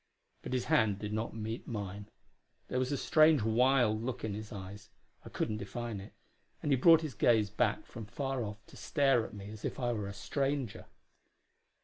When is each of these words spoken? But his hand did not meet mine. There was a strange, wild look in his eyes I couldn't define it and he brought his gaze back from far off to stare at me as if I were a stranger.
But 0.41 0.53
his 0.53 0.65
hand 0.65 0.97
did 0.97 1.13
not 1.13 1.35
meet 1.35 1.67
mine. 1.67 2.09
There 2.69 2.79
was 2.79 2.91
a 2.91 2.97
strange, 2.97 3.43
wild 3.43 4.01
look 4.01 4.23
in 4.23 4.33
his 4.33 4.51
eyes 4.51 4.89
I 5.23 5.29
couldn't 5.29 5.57
define 5.57 5.99
it 5.99 6.15
and 6.63 6.71
he 6.71 6.75
brought 6.75 7.01
his 7.01 7.13
gaze 7.13 7.51
back 7.51 7.85
from 7.85 8.07
far 8.07 8.43
off 8.43 8.65
to 8.65 8.75
stare 8.75 9.23
at 9.27 9.35
me 9.35 9.51
as 9.51 9.63
if 9.63 9.79
I 9.79 9.93
were 9.93 10.07
a 10.07 10.13
stranger. 10.13 10.87